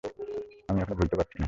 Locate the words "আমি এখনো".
0.69-0.95